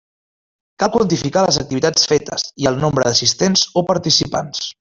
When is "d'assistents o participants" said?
3.09-4.69